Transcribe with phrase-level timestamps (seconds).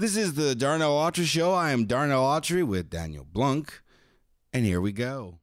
[0.00, 1.52] This is the Darnell Autry Show.
[1.52, 3.82] I am Darnell Autry with Daniel Blunk,
[4.50, 5.40] and here we go.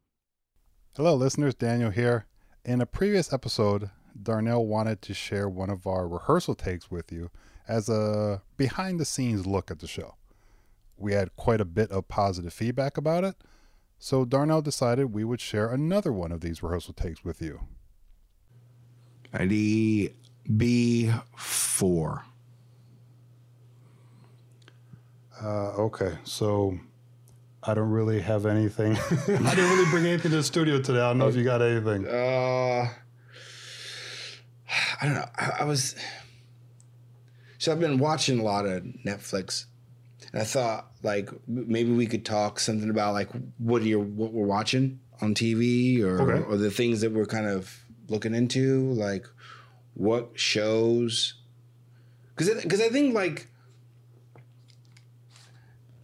[0.96, 1.54] Hello, listeners.
[1.54, 2.26] Daniel here.
[2.66, 7.30] In a previous episode, Darnell wanted to share one of our rehearsal takes with you
[7.68, 10.16] as a behind the scenes look at the show.
[10.98, 13.36] We had quite a bit of positive feedback about it,
[14.00, 17.60] so Darnell decided we would share another one of these rehearsal takes with you.
[19.32, 20.16] ID
[20.50, 22.24] B4.
[25.44, 26.78] Uh, okay, so
[27.64, 28.94] I don't really have anything.
[29.12, 31.00] I didn't really bring anything to the studio today.
[31.00, 32.08] I don't know if you got anything.
[32.08, 32.90] Uh,
[35.02, 35.26] I don't know.
[35.38, 35.96] I, I was.
[37.60, 39.66] So I've been watching a lot of Netflix,
[40.32, 44.46] and I thought like maybe we could talk something about like what your what we're
[44.46, 46.44] watching on TV or Okay.
[46.46, 49.26] or the things that we're kind of looking into, like
[49.94, 51.36] what shows.
[52.36, 53.48] Because because I think like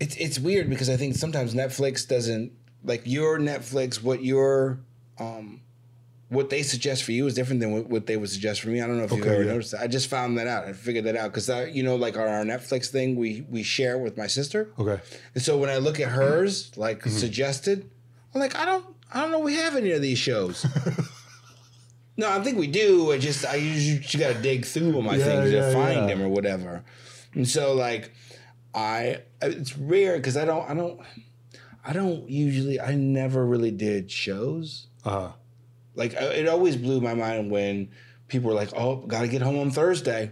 [0.04, 2.52] it's it's weird because I think sometimes Netflix doesn't
[2.84, 4.80] like your Netflix what your
[5.20, 5.62] um
[6.30, 8.82] what they suggest for you is different than what, what they would suggest for me.
[8.82, 9.52] I don't know if you've ever yeah.
[9.52, 9.82] noticed that.
[9.82, 10.66] I just found that out.
[10.66, 13.98] I figured that out because you know, like on our Netflix thing, we we share
[14.00, 15.00] with my sister, Okay.
[15.36, 17.10] and so when I look at hers, like Mm-hmm.
[17.26, 17.78] suggested,
[18.34, 20.66] I'm like, I don't, I don't know, we have any of these shows.
[22.18, 23.12] no, I think we do.
[23.12, 25.74] I just, I usually you got to dig through all my Yeah, things yeah, to
[25.74, 26.84] find them or whatever.
[27.36, 28.12] And so like,
[28.76, 31.00] I, it's rare because I don't, I don't,
[31.86, 35.32] I don't usually, I never really did shows Uh huh.
[35.96, 37.90] like it always blew my mind when
[38.28, 40.32] people were like, "Oh, gotta get home on Thursday.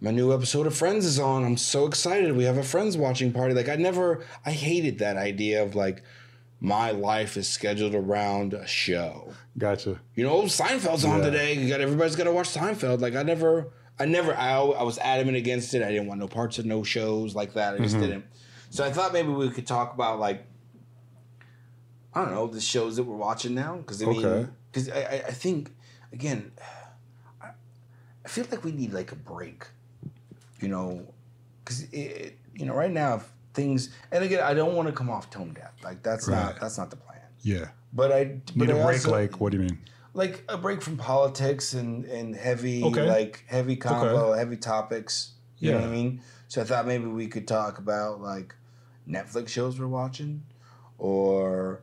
[0.00, 1.44] My new episode of Friends is on.
[1.44, 2.36] I'm so excited.
[2.36, 6.02] We have a Friends watching party." Like I never, I hated that idea of like
[6.60, 9.32] my life is scheduled around a show.
[9.58, 10.00] Gotcha.
[10.14, 11.30] You know, Seinfeld's on Yeah.
[11.30, 11.54] today.
[11.54, 13.00] You got everybody's got to watch Seinfeld.
[13.00, 15.82] Like I never, I never, I, I was adamant against it.
[15.82, 17.74] I didn't want no parts of no shows like that.
[17.74, 18.04] I just Mm-hmm.
[18.04, 18.24] didn't.
[18.70, 20.44] So I thought maybe we could talk about like,
[22.14, 23.76] I don't know, the shows that we're watching now.
[23.76, 24.50] Because I mean, Okay.
[24.70, 25.70] because I, I, I think
[26.12, 26.52] again,
[27.40, 27.48] I,
[28.24, 29.66] I feel like we need like a break.
[30.60, 31.06] You know,
[31.64, 35.10] because it, you know, right now if things, and again, I don't want to come
[35.10, 35.72] off tone deaf.
[35.82, 37.20] Like that's not that's not the plan.
[37.42, 37.68] Yeah.
[37.92, 39.78] But I Need but a I break, also- like, what do you mean?
[40.14, 43.06] Like a break from politics and and heavy Okay.
[43.08, 45.32] like heavy combo, heavy topics.
[45.58, 46.20] You know what I mean?
[46.48, 48.54] So I thought maybe we could talk about like
[49.08, 50.42] Netflix shows we're watching,
[50.98, 51.80] or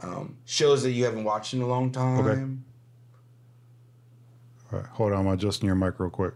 [0.00, 2.64] um, shows that you haven't watched in a long time.
[4.72, 5.26] All right, hold on.
[5.26, 6.34] I'm adjusting your mic real quick.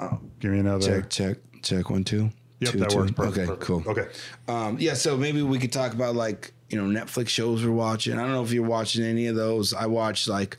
[0.00, 0.20] Oh.
[0.40, 1.00] Give me another.
[1.02, 1.90] Check, check, check.
[1.90, 2.30] One, two.
[2.60, 2.96] Yep, Two, that two.
[2.98, 3.10] works.
[3.12, 3.62] Perfect, okay, perfect.
[3.62, 3.82] cool.
[3.86, 4.06] Okay.
[4.48, 8.14] Um, yeah, so maybe we could talk about like you know Netflix shows we're watching.
[8.14, 9.72] I don't know if you're watching any of those.
[9.74, 10.58] I watched like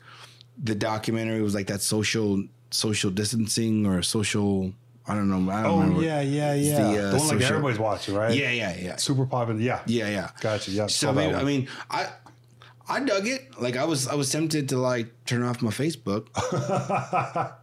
[0.62, 1.38] the documentary.
[1.38, 4.72] It was like that social social distancing or social.
[5.06, 5.52] I don't know.
[5.52, 6.02] I don't Oh remember.
[6.02, 6.78] yeah, yeah, yeah.
[6.78, 8.34] the, uh, the one like social- everybody's watching, right?
[8.34, 9.60] yeah, yeah, yeah, Super popular.
[9.60, 9.82] Yeah.
[9.86, 10.30] yeah, yeah.
[10.40, 10.70] Gotcha.
[10.70, 10.86] Yeah.
[10.86, 12.08] So that maybe, I mean, I
[12.88, 13.60] I dug it.
[13.60, 16.28] Like I was I was tempted to like turn off my Facebook.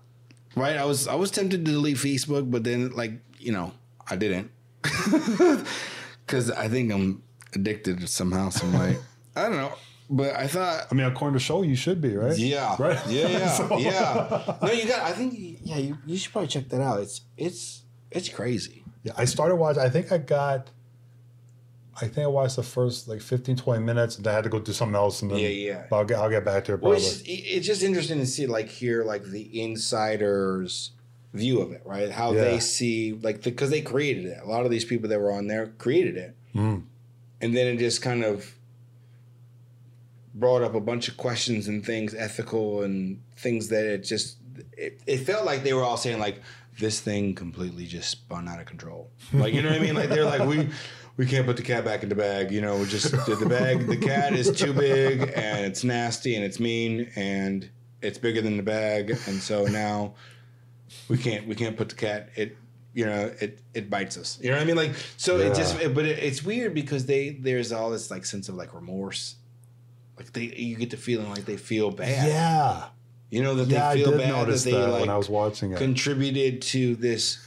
[0.55, 0.77] right?
[0.77, 3.71] I was I was tempted to delete Facebook, but then like you know
[4.09, 4.51] I didn't
[6.25, 7.23] because I think I'm
[7.53, 8.97] addicted somehow, some way.
[9.35, 9.73] I don't know,
[10.09, 10.87] but I thought.
[10.91, 12.37] I mean, according to show, you should be, right?
[12.37, 12.75] Yeah.
[12.79, 12.99] Right.
[13.07, 13.27] Yeah.
[13.27, 13.49] Yeah.
[13.57, 14.57] So- yeah.
[14.61, 15.01] No, you got.
[15.01, 15.33] I think.
[15.63, 15.77] Yeah.
[15.77, 16.99] You, you should probably check that out.
[17.01, 18.83] It's it's it's crazy.
[19.03, 19.81] Yeah, I started watching.
[19.81, 20.69] I think I got.
[21.99, 24.59] I think I watched the first like 15, 20 minutes, and I had to go
[24.59, 25.21] do something else.
[25.21, 25.83] And then Yeah, yeah.
[25.89, 27.05] But I'll get, I'll get back to it Well, probably.
[27.05, 30.91] it's just, it's just interesting to see, like, hear like the insiders'
[31.33, 32.09] view of it, right?
[32.09, 32.41] How Yeah.
[32.45, 34.39] they see, like, because they created it.
[34.41, 36.83] A lot of these people that were on there created it, Mm.
[37.41, 38.55] And then it just kind of
[40.33, 44.37] brought up a bunch of questions and things, ethical and things that it just
[44.77, 46.41] it, it felt like they were all saying like
[46.79, 49.09] this thing completely just spun out of control.
[49.33, 49.95] Like you know what I mean?
[49.95, 50.69] Like they're like we.
[51.17, 52.77] We can't put the cat back in the bag, you know.
[52.77, 53.85] We just the, the bag.
[53.85, 57.69] The cat is too big and it's nasty and it's mean and
[58.01, 60.15] it's bigger than the bag, and so now
[61.09, 62.29] we can't we can't put the cat.
[62.35, 62.57] It
[62.93, 64.37] you know it it bites us.
[64.41, 64.75] You know what I mean?
[64.75, 65.87] Like so it just Yeah.
[65.89, 69.35] but it, it's weird because they there's all this like sense of like remorse.
[70.17, 72.27] Like they you get the feeling like they feel bad.
[72.27, 72.85] yeah.
[73.29, 75.71] You know that Yeah, they feel bad that they that like when I was watching
[75.71, 75.77] it.
[75.77, 77.39] contributed to this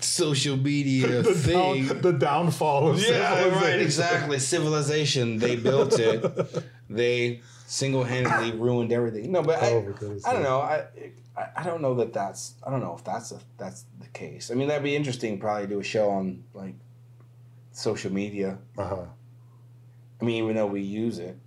[0.00, 1.86] social media the, thing.
[1.86, 4.38] down, the downfall of Yeah, right, exactly.
[4.38, 5.38] Civilization.
[5.38, 6.22] They built it.
[6.92, 7.40] They
[7.70, 9.30] single-handedly ruined everything.
[9.30, 10.58] No, but I, Oh, goodness, I don't know.
[10.60, 10.86] I,
[11.36, 14.50] I I don't know that that's I don't know if that's a that's the case.
[14.50, 15.38] I mean, that'd be interesting.
[15.38, 16.74] Probably do a show on like
[17.70, 18.58] social media.
[18.76, 19.04] Uh-huh.
[20.20, 21.38] I mean, even though we use it,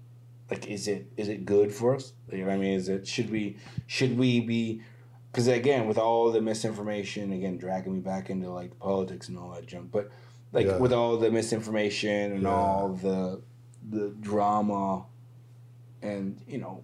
[0.50, 2.14] like, is it is it good for us?
[2.32, 2.74] You know what I mean?
[2.74, 4.82] Is it should we should we be
[5.30, 9.52] because again, with all the misinformation, again, dragging me back into like politics and all
[9.52, 10.10] that junk, but
[10.54, 10.78] like Yeah.
[10.78, 12.50] with all the misinformation and Yeah.
[12.50, 13.42] all the
[13.90, 15.04] the drama,
[16.04, 16.84] and you know,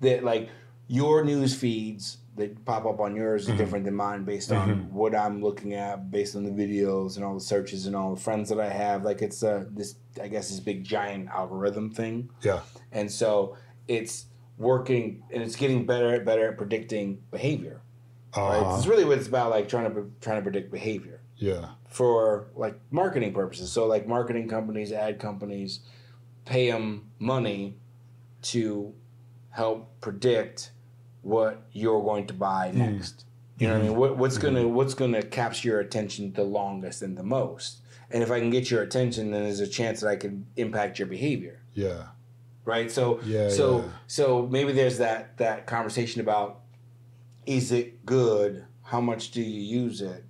[0.00, 0.48] that like
[0.86, 3.58] your news feeds that pop up on yours is Mhm.
[3.58, 4.90] different than mine based on Mhm.
[4.92, 8.20] what I'm looking at, based on the videos and all the searches and all the
[8.20, 9.02] friends that I have.
[9.04, 12.60] Like it's a this, I guess, this big giant algorithm thing Yeah.
[12.92, 13.56] and so
[13.88, 14.26] it's
[14.56, 17.80] working and it's getting better and better at predicting behavior
[18.36, 21.70] right Uh, it's really what it's about like trying to trying to predict behavior yeah.
[21.88, 25.80] for like marketing purposes so like marketing companies ad companies
[26.44, 27.76] pay them money
[28.42, 28.94] to
[29.50, 30.70] help predict
[31.22, 32.78] what you're going to buy Hmm.
[32.78, 33.24] next.
[33.58, 33.96] You know what i mean?
[33.96, 37.78] What, what's gonna what's gonna capture your attention the longest and the most?
[38.10, 40.98] And if i can get your attention then there's a chance that i can impact
[40.98, 41.60] your behavior.
[41.74, 42.06] Yeah.
[42.64, 42.90] right?
[42.90, 43.84] So Yeah, so yeah.
[44.06, 46.60] so maybe there's that that conversation about
[47.46, 48.64] is it good?
[48.84, 50.24] How much do you use it?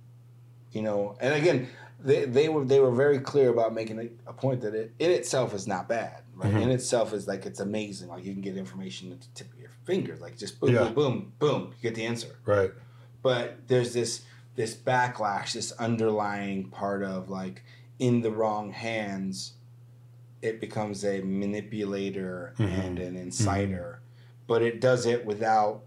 [0.71, 1.67] You know and again
[1.99, 5.11] they, they were they were very clear about making a, a point that it in
[5.11, 6.61] itself is not bad right Mhm.
[6.63, 9.59] in itself is like it's amazing like you can get information at the tip of
[9.59, 10.85] your fingers like just boom Yeah.
[10.85, 12.71] boom boom boom you get the answer Right.
[13.21, 14.21] but there's this
[14.55, 17.63] this backlash this underlying part of like
[17.99, 19.53] in the wrong hands
[20.41, 22.79] it becomes a manipulator Mhm.
[22.85, 23.97] and an inciter
[24.47, 25.83] but it does it without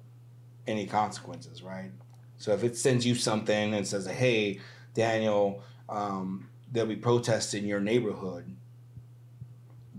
[0.66, 1.90] any consequences right
[2.36, 4.60] so if it sends you something and says hey
[4.94, 8.44] daniel um, there'll be protests in your neighborhood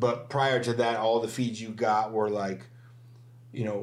[0.04, 2.62] but prior to that all the feeds you got were like
[3.54, 3.80] you know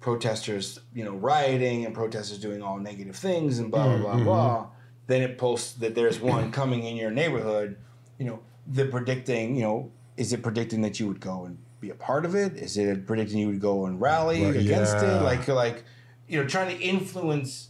[0.00, 4.24] protesters, you know, rioting and protesters doing all negative things and blah blah blah Mhm.
[4.24, 4.66] blah.
[5.06, 7.76] Then it posts that there's one coming in your neighborhood.
[8.18, 9.54] You know, the predicting.
[9.56, 12.56] You know, is it predicting that you would go and be a part of it?
[12.56, 15.20] Is it predicting you would go and rally Right, against yeah.
[15.20, 15.22] it?
[15.22, 15.84] Like like,
[16.28, 17.68] you know, trying to influence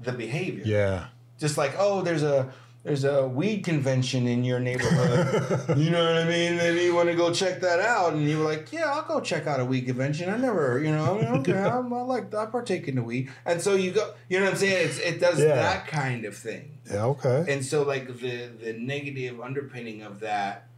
[0.00, 0.64] the behavior.
[0.66, 1.06] Yeah.
[1.38, 2.52] Just like oh, there's a
[2.84, 5.76] there's a weed convention in your neighborhood.
[5.78, 6.56] You know what I mean?
[6.56, 9.20] Maybe you want to go check that out, and you were like, "Yeah, I'll go
[9.20, 12.32] check out a weed convention." I never, you know, I mean, okay, I'm, I like,
[12.34, 14.88] I partake in the weed, and so you go, you know what I'm saying?
[14.88, 15.54] It's, it does Yeah.
[15.56, 17.04] that kind of thing, yeah.
[17.06, 17.44] Okay.
[17.48, 20.68] and so like the the negative underpinning of that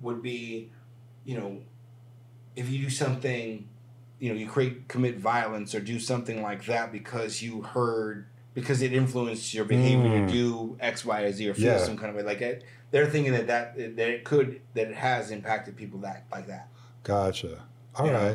[0.00, 0.70] would be,
[1.24, 1.58] you know,
[2.56, 3.68] if you do something,
[4.20, 8.82] you know, you create commit violence or do something like that because you heard because
[8.82, 10.26] it influenced your behavior Mm.
[10.26, 11.78] to do X, Y, or Z or feel Yeah.
[11.78, 12.22] some kind of way.
[12.22, 16.24] Like it, they're thinking that that that it could that it has impacted people that
[16.32, 16.68] like that.
[17.04, 17.62] Gotcha.
[17.96, 18.12] All right.
[18.12, 18.34] Yeah.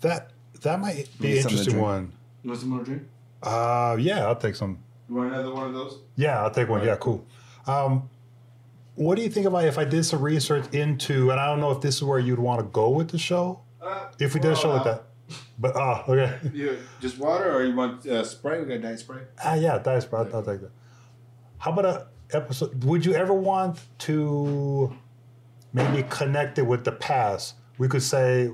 [0.00, 0.30] That
[0.62, 2.12] that might be an something to interesting one.
[2.42, 3.02] You want some more drink?
[3.42, 4.78] Uh, yeah, I'll take some.
[5.08, 5.98] You want another one of those?
[6.16, 6.80] Yeah, I'll take one.
[6.80, 6.88] Right.
[6.88, 7.24] Yeah, cool.
[7.66, 8.08] Um,
[8.96, 11.70] what do you think about if I did some research into, and I don't know
[11.70, 14.52] if this is where you'd want to go with the show, Uh, if we did
[14.52, 15.04] a show like that.
[15.58, 16.38] But ah, okay.
[16.54, 18.60] You just water, or you want uh, Sprite?
[18.60, 19.24] We got diet Sprite.
[19.44, 20.20] Ah, yeah, dice, bro.
[20.20, 20.70] I'll, I'll take that.
[21.58, 22.84] How about a episode?
[22.84, 24.94] Would you ever want to
[25.72, 27.54] maybe connect it with the past?
[27.76, 28.50] We could say,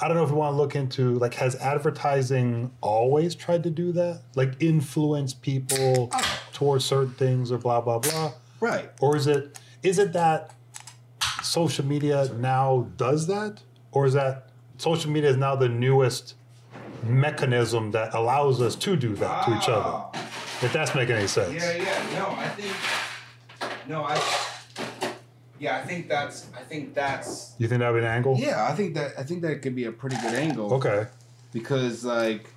[0.00, 3.70] I don't know if we want to look into like, has advertising always tried to
[3.70, 6.10] do that, like influence people
[6.52, 8.90] towards certain things or blah blah blah, Right.
[9.00, 10.52] or is it is it that
[11.42, 13.62] social media now does that,
[13.92, 14.45] or is that
[14.78, 16.34] social media is now the newest
[17.02, 20.04] mechanism that allows us to do that to each other?
[20.62, 21.52] If that's making any sense.
[21.54, 22.18] Yeah, yeah.
[22.18, 23.80] No, I think.
[23.88, 24.20] No, I.
[25.58, 26.46] Yeah, I think that's.
[26.56, 27.54] I think that's.
[27.58, 28.36] You think that would be an angle?
[28.38, 29.12] Yeah, I think that.
[29.18, 30.72] I think that could be a pretty good angle.
[30.74, 31.06] Okay.
[31.52, 32.48] because like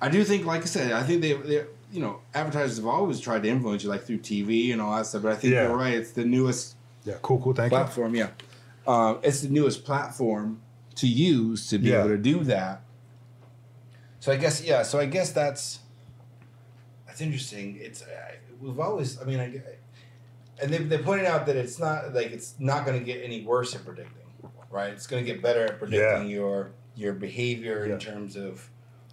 [0.00, 3.18] I do think, like I said, I think they, they, you know, advertisers have always
[3.20, 5.22] tried to influence you, like through TV and all that stuff.
[5.22, 5.68] But I think Yeah.
[5.68, 6.74] you're right; it's the newest
[7.04, 7.14] Yeah.
[7.22, 7.40] Cool.
[7.40, 7.54] Cool.
[7.54, 8.14] Thank platform.
[8.14, 8.30] Yeah,
[8.86, 10.60] um, it's the newest platform
[10.96, 12.00] to use to be Yeah.
[12.00, 12.82] able to do that.
[14.20, 14.82] So I guess, yeah.
[14.82, 15.80] So I guess that's
[17.06, 17.78] that's interesting.
[17.80, 18.06] It's uh,
[18.60, 19.60] we've always, I mean, I,
[20.62, 23.44] and they they pointed out that it's not like it's not going to get any
[23.44, 24.22] worse at predicting,
[24.70, 24.90] right?
[24.92, 27.94] It's going to get better at predicting your your behavior Yeah.
[27.94, 28.68] in terms of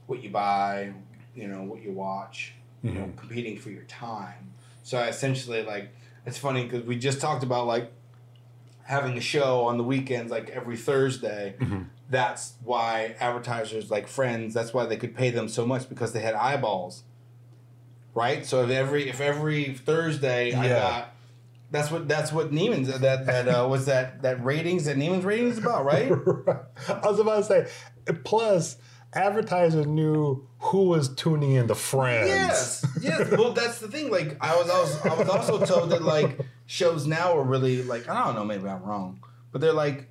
[0.08, 0.94] what you buy,
[1.36, 2.92] you know, what you watch, you.
[2.92, 4.52] you know, competing for your time.
[4.84, 5.90] So I essentially like
[6.26, 7.92] it's funny because we just talked about like
[8.84, 11.56] having a show on the weekends, like every Thursday.
[11.60, 11.88] Mhm.
[12.10, 14.54] That's why advertisers like Friends.
[14.54, 17.04] That's why they could pay them so much because they had eyeballs,
[18.14, 18.46] right?
[18.46, 21.10] So if every if every Thursday I got.
[21.72, 25.58] That's what that's what Neiman's that that uh, was that that ratings that Neiman's ratings
[25.58, 26.12] is about, right?
[26.88, 28.14] I was about to say.
[28.24, 28.78] Plus,
[29.12, 32.30] advertisers knew who was tuning in to Friends.
[32.30, 33.30] Yes, yes.
[33.32, 34.10] Well, that's the thing.
[34.10, 38.08] Like, I was, also, I was also told that like shows now are really like
[38.08, 38.46] I don't know.
[38.46, 40.08] Maybe I'm wrong, but they're like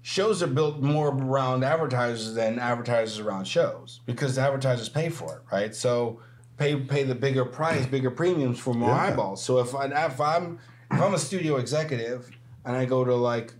[0.00, 5.36] shows are built more around advertisers than advertisers around shows because the advertisers pay for
[5.36, 5.74] it, right?
[5.74, 6.20] So
[6.56, 8.96] pay pay the bigger price, bigger premiums for more Yeah.
[9.08, 9.44] eyeballs.
[9.44, 10.58] So if I if I'm
[10.90, 12.30] if I'm a studio executive
[12.64, 13.52] and I go to like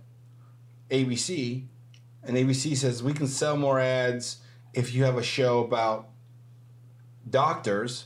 [0.89, 1.65] ABC
[2.23, 4.37] and ABC says we can sell more ads
[4.73, 6.09] if you have a show about
[7.29, 8.05] doctors,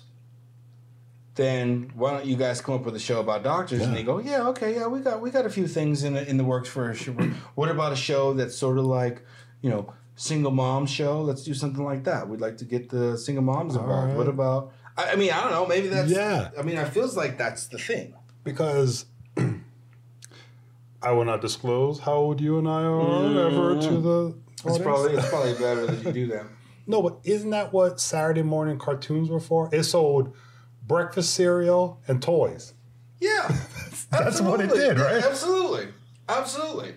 [1.36, 3.82] then why don't you guys come up with a show about doctors?
[3.82, 6.28] And they go, yeah, okay, yeah, we got we got a few things in the,
[6.28, 7.14] in the works for a show.
[7.56, 9.24] what about a show that's sort of like,
[9.62, 11.22] you know, single mom show?
[11.22, 12.28] Let's do something like that.
[12.28, 14.10] We'd like to get the single moms involved.
[14.10, 14.18] right.
[14.18, 14.74] What about?
[14.98, 15.66] I, I mean, I don't know.
[15.66, 16.50] Maybe that's Yeah.
[16.58, 18.16] I mean, it feels like that's the thing.
[18.44, 19.06] because
[21.02, 23.38] I will not disclose how old you and I are mm-hmm.
[23.38, 24.36] ever to the.
[24.66, 24.78] Audience.
[24.78, 26.48] It's probably it's probably better that you do that.
[26.88, 29.70] No, but isn't that what Saturday morning cartoons were for?
[29.74, 30.34] It sold
[30.82, 32.74] breakfast cereal and toys.
[33.20, 33.48] Yeah,
[34.12, 35.20] That's what it did, right?
[35.22, 35.88] Yeah, absolutely,
[36.30, 36.94] absolutely.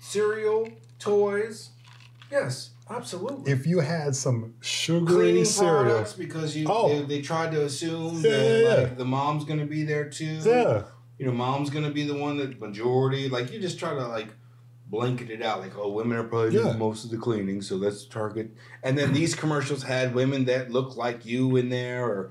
[0.00, 1.70] Cereal, toys,
[2.30, 3.50] yes, absolutely.
[3.52, 6.88] If you had some sugary Cleaning cereal, products because you Oh.
[6.88, 10.40] they, they tried to assume Yeah, that yeah, like the mom's gonna be there too.
[10.44, 10.82] yeah,
[11.18, 13.28] you know, mom's gonna be the one that majority.
[13.28, 14.28] Like you just try to like
[14.92, 16.64] blanket it out, like oh, women are probably Yeah.
[16.64, 18.50] doing most of the cleaning, so let's target.
[18.84, 22.30] And then these commercials had women that look like you in there, or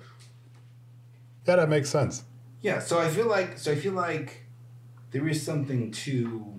[1.47, 2.23] yeah, that makes sense.
[2.61, 2.79] yeah.
[2.79, 4.45] So I feel like so I feel like
[5.11, 6.53] there is something to.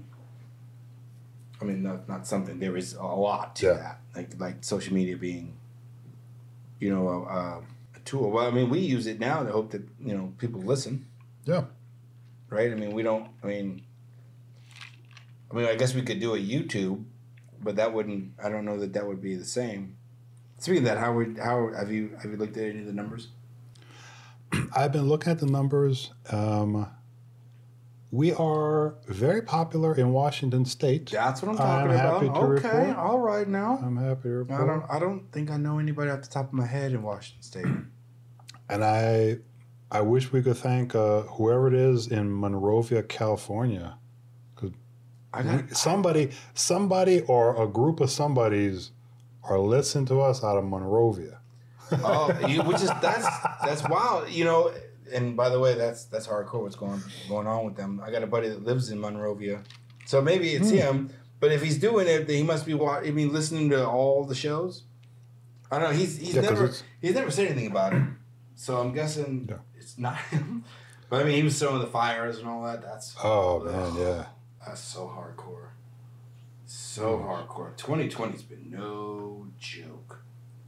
[1.61, 2.59] I mean, not not something.
[2.59, 3.75] There is a lot to Yeah.
[3.75, 5.57] that, like like social media being,
[6.81, 7.63] you know, a, a,
[7.95, 8.33] a tool.
[8.33, 11.07] Well, I mean, we use it now to hope that you know people listen.
[11.45, 11.65] Yeah,
[12.51, 12.73] right?
[12.73, 13.29] I mean, we don't.
[13.45, 13.83] I mean,
[15.53, 17.05] I mean, I guess we could do a YouTube,
[17.63, 18.33] but that wouldn't.
[18.43, 19.97] I don't know that that would be the same.
[20.59, 22.93] Speaking of that, how would how have you have you looked at any of the
[22.93, 23.29] numbers?
[24.77, 26.13] I've been looking at the numbers.
[26.31, 26.89] Um,
[28.11, 31.11] we are very popular in Washington State.
[31.11, 32.43] That's what I'm I'm talking happy about.
[32.43, 32.97] okay, report.
[32.97, 33.81] all right now.
[33.83, 34.61] I'm happy to report.
[34.61, 34.85] I don't.
[34.91, 37.67] I don't think I know anybody off the top of my head in Washington State.
[38.69, 39.37] And I,
[39.91, 43.99] I wish we could thank uh, whoever it is in Monrovia, California.
[45.35, 48.91] I got somebody, somebody, or a group of somebodies
[49.45, 51.39] are listening to us out of Monrovia.
[51.93, 53.27] oh, you, which is that's
[53.65, 54.29] that's wild.
[54.31, 54.73] You know,
[55.13, 56.63] and by the way, that's that's hardcore.
[56.63, 58.01] What's going going on with them?
[58.05, 59.63] I got a buddy that lives in Monrovia,
[60.07, 60.77] so maybe it's Hmm.
[60.77, 61.11] him.
[61.41, 62.73] But if he's doing it, then he must be.
[62.75, 64.85] wa- I mean, listening to all the shows.
[65.73, 65.97] I don't know.
[65.97, 66.71] He's he's Yeah, never
[67.01, 68.03] he's never said anything about it.
[68.55, 69.57] So I'm guessing Yeah.
[69.77, 70.65] it's not him.
[71.11, 72.81] But I mean, he was throwing the fires and all that.
[72.81, 74.25] That's Oh man, yeah.
[74.67, 75.71] That's so hardcore.
[76.67, 77.77] So hardcore.
[77.77, 80.23] 2020's been no joke.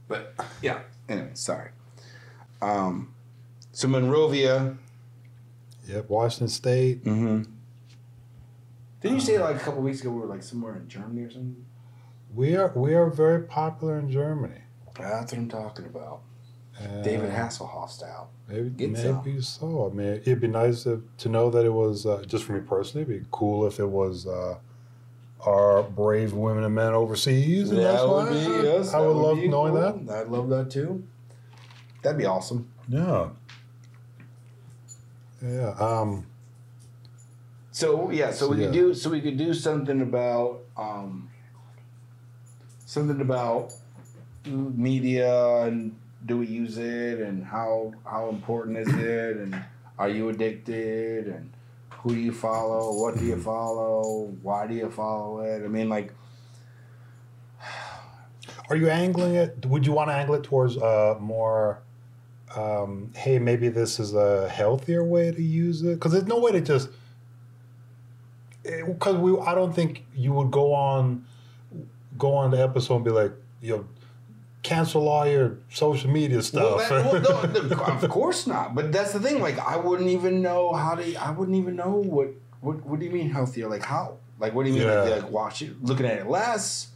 [0.07, 1.71] But yeah, anyway, sorry.
[2.61, 3.13] Um
[3.71, 4.77] so Monrovia.
[5.87, 7.03] Yep, Washington State.
[7.03, 7.43] Mm-hmm.
[9.01, 11.29] Didn't you say like a couple weeks ago we were like somewhere in Germany or
[11.29, 11.65] something?
[12.33, 14.61] We are we are very popular in Germany.
[14.97, 16.21] That's what I'm talking about.
[16.77, 18.29] Uh, David Hasselhoff style.
[18.49, 19.89] Maybe, Get maybe so.
[19.89, 22.59] I mean, it'd be nice to, to know that it was uh, just for me
[22.59, 23.03] personally.
[23.03, 24.57] It'd be cool if it was uh,
[25.45, 27.71] our brave women and men overseas.
[27.71, 30.03] And that's why I, I that would love be knowing cool.
[30.05, 30.21] that.
[30.21, 31.03] I'd love that too.
[32.03, 32.67] That'd be awesome.
[32.89, 33.29] Yeah.
[35.41, 35.69] Yeah.
[35.79, 36.25] Um,
[37.71, 38.65] So yeah, so we Yeah.
[38.65, 41.29] could do so we could do something about um,
[42.85, 43.73] something about
[44.45, 49.63] media and do we use it and how how important is it and
[49.97, 51.51] are you addicted and
[51.89, 55.89] who do you follow what do you follow why do you follow it I mean
[55.89, 56.13] like
[58.69, 59.65] are you angling it?
[59.65, 61.81] Would you want to angle it towards uh, more?
[62.55, 66.51] Um, hey, maybe this is a healthier way to use it because there's no way
[66.51, 66.89] to just.
[68.63, 71.25] Because we, I don't think you would go on,
[72.17, 73.85] go on the episode and be like, know,
[74.65, 76.89] cancel all your social media well, stuff.
[76.89, 80.41] that, well, no, no, of course not but that's the thing like I wouldn't even
[80.41, 82.29] know how to I wouldn't even know what
[82.61, 85.01] what what do you mean healthier like how like what do you mean Yeah.
[85.01, 86.87] like, like watch it looking at it less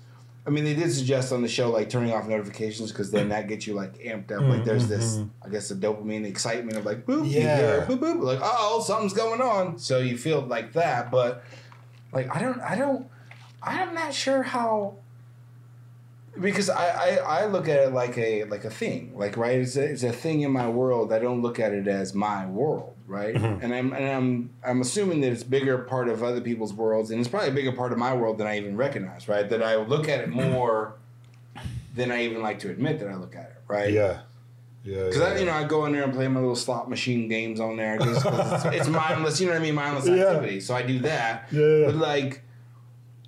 [0.48, 3.48] I mean, they did suggest on the show like turning off notifications because then that
[3.48, 4.42] gets you like amped up.
[4.42, 5.30] Like there's this, Mhm.
[5.46, 7.86] I guess, the dopamine excitement of like boop, Yeah.
[7.86, 9.78] boop boop, like oh something's going on.
[9.78, 11.44] So you feel like that, but
[12.14, 13.06] like I don't, I don't,
[13.62, 14.96] I'm not sure how.
[16.42, 16.86] Because I,
[17.18, 20.04] I, I look at it like a like a thing, like right, it's a, it's
[20.04, 21.12] a thing in my world.
[21.12, 23.36] I don't look at it as my world, right?
[23.36, 23.62] Mhm.
[23.64, 27.20] And I'm and I'm I'm assuming that it's bigger part of other people's worlds, and
[27.20, 29.50] it's probably a bigger part of my world than I even recognize, right?
[29.50, 30.94] That I look at it more
[31.96, 33.92] than I even like to admit that I look at it, right?
[33.92, 34.22] yeah,
[34.86, 35.04] yeah.
[35.06, 35.26] Because yeah.
[35.28, 37.76] I, you know, I go in there and play my little slot machine games on
[37.76, 39.42] there because it's, it's mindless.
[39.42, 39.76] You know what I mean?
[39.76, 40.28] Mindless Yeah.
[40.28, 40.62] activity.
[40.62, 41.50] So I do that.
[41.52, 42.44] yeah, But like,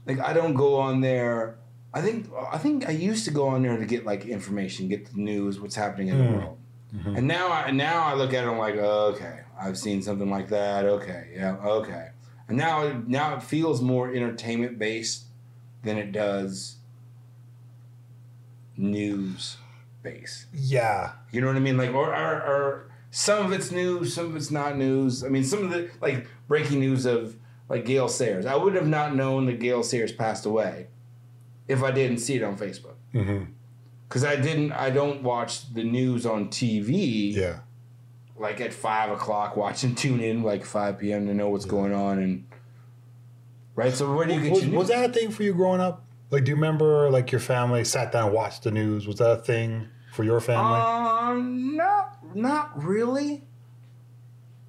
[0.06, 1.56] like I don't go on there.
[1.94, 5.08] I think I think I used to go on there to get like information, get
[5.14, 6.34] the news, what's happening in the Mm.
[6.38, 6.58] world.
[7.18, 10.50] And now I now I look at it I'm like, okay, I've seen something like
[10.50, 10.86] that.
[10.86, 12.10] Okay, yeah, okay.
[12.48, 15.26] And now it- now it feels more entertainment based
[15.84, 16.78] than it does
[18.78, 19.58] news
[20.04, 20.46] based.
[20.54, 21.14] Yeah.
[21.32, 21.78] You know what I mean?
[21.78, 25.24] Like, or, or, or some of it's news, some of it's not news.
[25.24, 27.36] I mean, some of the like breaking news of
[27.70, 28.46] like Gale Sayers.
[28.46, 30.88] I would have not known that Gale Sayers passed away
[31.68, 32.96] if I didn't see it on Facebook.
[34.08, 37.60] Because I didn't, I don't watch the news on TV Yeah.
[38.38, 39.56] like at five o'clock.
[39.56, 41.28] Watching tune in like five p.m.
[41.28, 42.46] to know what's going on and
[43.76, 43.94] right.
[43.94, 46.06] So where do you get Was, was that a thing for you growing up?
[46.30, 49.06] Like, do you remember like your family sat down and watched the news?
[49.08, 50.80] Was that a thing for your family?
[50.80, 53.44] Um, not not really.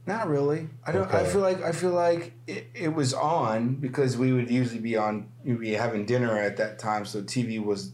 [0.07, 0.69] Not really.
[0.87, 1.13] I don't.
[1.15, 4.97] I feel like I feel like it, it was on because we would usually be
[4.97, 5.29] on.
[5.45, 7.93] You'd be having dinner at that time, so TV was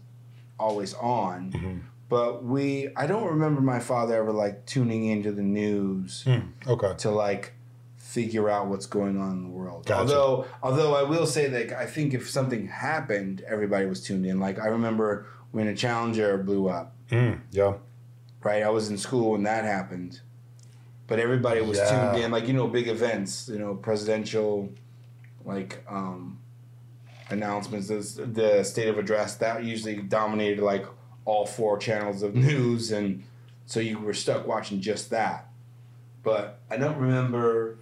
[0.58, 1.52] always on.
[1.52, 1.80] Mhm.
[2.08, 6.94] But we, I don't remember my father ever like tuning into the news Hmm, okay.
[6.98, 7.52] to like
[7.98, 9.84] figure out what's going on in the world.
[9.84, 10.00] Gotcha.
[10.00, 14.40] Although, although I will say that I think if something happened, everybody was tuned in.
[14.40, 17.74] Like I remember when a Challenger blew up Mm, yeah.
[18.42, 18.62] right?
[18.62, 20.20] I was in school when that happened,
[21.08, 22.12] but everybody was Yeah.
[22.12, 24.70] tuned in, like you know, big events, you know, presidential,
[25.44, 26.38] like um,
[27.30, 30.86] announcements, the, the state of address that usually dominated like
[31.24, 33.22] all four channels of news, and
[33.66, 35.48] so you were stuck watching just that.
[36.22, 37.78] But I don't remember.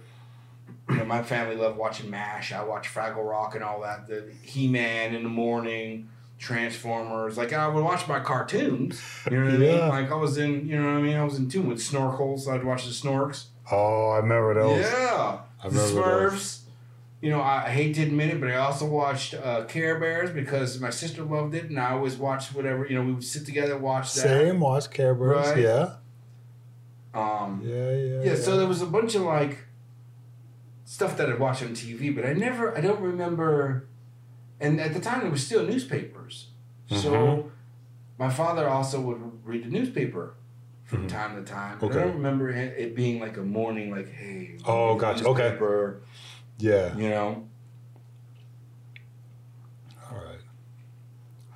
[0.89, 2.53] You know, my family loved watching MASH.
[2.53, 4.07] I watched Fraggle Rock and all that.
[4.07, 7.37] The He Man in the morning, Transformers.
[7.37, 9.01] Like I would watch my cartoons.
[9.29, 9.79] You know what I mean?
[9.79, 11.15] Like I was in, you know what I mean?
[11.15, 12.47] I was in tune with Snorkels.
[12.47, 13.45] I'd watch the Snorks.
[13.71, 14.81] Oh, I remember those.
[14.81, 15.39] Yeah.
[15.63, 16.33] I the remember those.
[16.33, 16.59] Smurfs.
[17.19, 20.79] You know, I, hate to admit it, but I also watched uh, Care Bears because
[20.79, 22.85] my sister loved it, and I always watched whatever.
[22.85, 24.21] You know, we would sit together and watch that.
[24.21, 24.59] Same.
[24.59, 25.47] Watch Care Bears.
[25.47, 25.57] Right.
[25.57, 25.93] Yeah.
[27.15, 27.91] Um, Yeah.
[27.91, 28.23] Yeah.
[28.23, 29.65] yeah, so there was a bunch of like
[30.85, 33.87] stuff that I'd watch on TV, but I never, I don't remember.
[34.59, 36.47] And at the time, it was still newspapers.
[36.89, 37.51] So Mhm.
[38.17, 40.33] my father also would read the newspaper
[40.83, 41.09] from Mhm.
[41.09, 41.77] time to time.
[41.81, 41.99] Okay.
[41.99, 44.57] I don't remember it, being like a morning, like, hey.
[44.65, 45.27] Oh, gotcha.
[45.27, 45.57] Okay.
[46.59, 46.95] Yeah.
[46.97, 47.47] You know?
[50.09, 50.39] All right.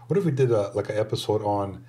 [0.07, 1.85] What if we did a like an episode on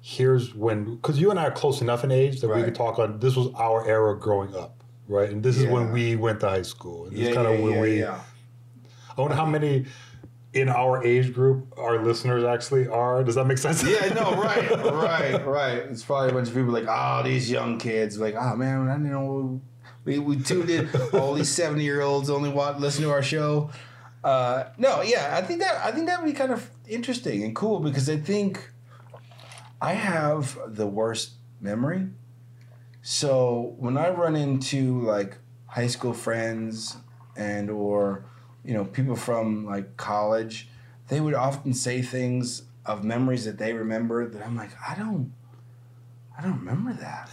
[0.00, 2.98] here's when because you and I are close enough in age that we could talk
[2.98, 5.28] on this was our era growing up, right?
[5.30, 7.04] And this is when we went to high school.
[7.06, 8.20] And this Yeah, is kind yeah, of when yeah, we yeah.
[9.16, 9.86] I wonder how many
[10.56, 13.22] in our age group our listeners actually are.
[13.22, 13.84] Does that make sense?
[13.84, 15.78] Yeah, no, right, right, right.
[15.90, 18.94] It's probably a bunch of people like, oh, these young kids, like, oh man, I
[18.94, 19.60] didn't know
[20.04, 20.88] we we tuned in.
[21.12, 23.70] All these seventy year olds only want listen to our show.
[24.24, 27.54] Uh, no, yeah, I think that I think that would be kind of interesting and
[27.54, 28.70] cool because I think
[29.80, 32.08] I have the worst memory.
[33.02, 36.96] So when I run into like high school friends
[37.36, 38.24] and or
[38.66, 40.68] you know people from like college,
[41.08, 45.32] they would often say things of memories that they remember that I'm like I don't
[46.36, 47.30] I don't remember that.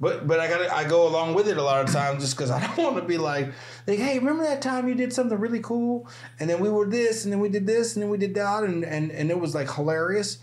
[0.00, 2.50] But but I got I go along with it a lot of times just because
[2.50, 3.52] I don't want to be like
[3.86, 7.24] like hey remember that time you did something really cool and then we were this
[7.24, 9.54] and then we did this and then we did that and and and it was
[9.54, 10.38] like hilarious.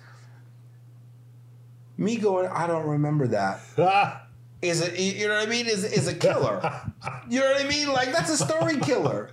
[1.97, 3.61] Me going I don't remember that.
[4.61, 6.61] is it you know what I mean is is a killer.
[7.29, 9.31] you know what I mean like that's a story killer.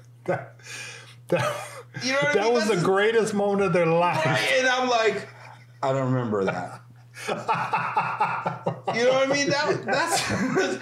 [1.28, 2.52] That, that, You know what I mean?
[2.54, 4.24] was the That's a- greatest moment of their life.
[4.26, 4.52] Right?
[4.58, 5.28] And I'm like,
[5.82, 6.80] I don't remember that.
[7.28, 9.48] You know what I mean?
[9.50, 10.78] That that's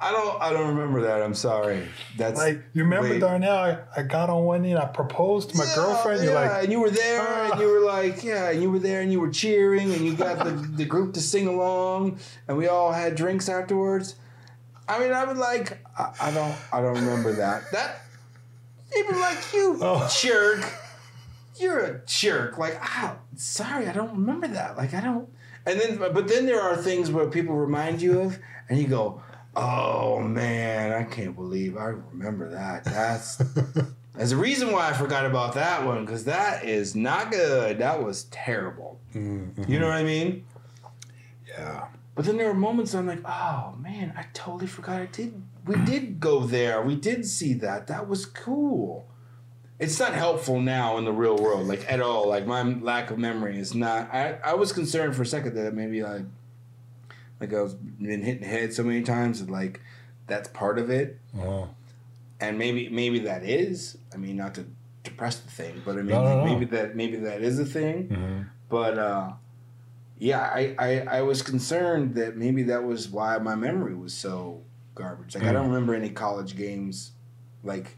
[0.00, 1.22] I don't I don't remember that.
[1.22, 1.86] I'm sorry.
[2.18, 3.20] That's Like you remember wait.
[3.20, 3.54] Darnell?
[3.56, 6.22] I, I got on one knee and I proposed to my Yeah, girlfriend.
[6.24, 8.70] You're yeah, like, and you were there, "Ah." and you were like, yeah, and you
[8.70, 12.18] were there, and you were cheering, and you got the, the group to sing along,
[12.48, 14.16] and we all had drinks afterwards.
[14.88, 17.70] I mean, I would like, I, I don't, I don't remember that.
[17.72, 18.02] That
[18.98, 20.08] even like you Oh.
[20.20, 20.64] jerk,
[21.58, 22.58] you're a jerk.
[22.58, 24.76] Like, ah, sorry, I don't remember that.
[24.76, 25.28] Like, I don't.
[25.66, 29.22] And then, but then there are things where people remind you of, and you go,
[29.56, 32.84] oh man, I can't believe I remember that.
[32.84, 33.36] That's.
[34.14, 37.78] There's a reason why I forgot about that one because that is not good.
[37.78, 39.00] That was terrible.
[39.12, 39.68] Mhm.
[39.68, 40.44] You know what I mean?
[41.48, 41.86] yeah.
[42.14, 45.42] But then there were moments I'm like, oh man, I totally forgot I did.
[45.66, 46.82] We did go there.
[46.82, 47.86] We did see that.
[47.86, 49.08] That was cool.
[49.78, 52.28] It's not helpful now in the real world, like at all.
[52.28, 54.12] Like my lack of memory is not.
[54.14, 56.22] I, I was concerned for a second that maybe like,
[57.40, 59.80] like I was been hitting the head so many times that like,
[60.26, 61.68] that's part of it Oh.
[62.40, 63.98] and maybe maybe that is.
[64.12, 64.64] I mean, not to
[65.02, 66.44] depress the thing, but I mean, No, no, no.
[66.44, 68.08] maybe that maybe that is a thing.
[68.08, 69.32] hmm But uh,
[70.18, 74.62] yeah, I, I I was concerned that maybe that was why my memory was so
[74.94, 75.34] garbage.
[75.34, 75.52] Like I Mm.
[75.54, 77.12] don't remember any college games
[77.62, 77.96] like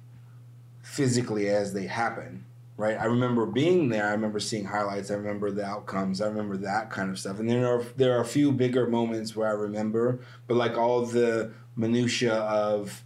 [0.82, 2.44] physically as they happen.
[2.78, 4.04] Right, I remember being there.
[4.06, 5.11] I remember seeing highlights.
[5.11, 6.20] I remember the outcomes.
[6.20, 7.40] I remember that kind of stuff.
[7.40, 10.76] And then there are there are a few bigger moments where I remember, but like
[10.76, 13.02] all the minutia of,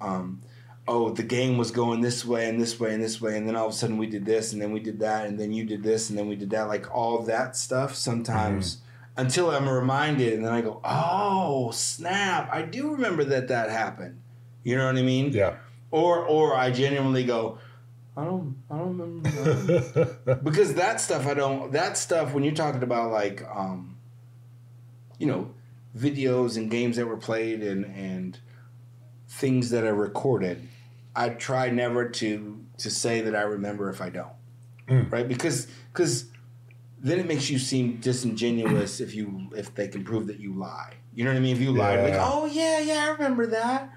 [0.00, 0.40] um,
[0.88, 3.54] oh, the game was going this way and this way and this way, and then
[3.54, 5.64] all of a sudden we did this, and then we did that, and then you
[5.64, 6.62] did this, and then we did that.
[6.68, 7.94] Like all that stuff.
[7.94, 8.78] Sometimes
[9.16, 12.48] until I'm reminded, and then I go, oh snap!
[12.52, 14.20] I do remember that that happened.
[14.64, 15.32] You know what I mean?
[15.32, 15.56] Yeah.
[15.90, 17.58] Or or I genuinely go,
[18.16, 19.30] I don't I don't remember.
[19.30, 23.96] that." because that stuff I don't that stuff when you're talking about like um
[25.18, 25.50] you know
[25.96, 28.38] videos and games that were played and and
[29.28, 30.66] things that are recorded
[31.14, 34.32] I try never to to say that I remember if I don't
[34.88, 35.12] Mm.
[35.12, 36.24] right because because
[37.02, 40.94] then it makes you seem disingenuous if you if they can prove that you lie
[41.14, 43.90] you know what I mean if you lie like oh yeah yeah I remember that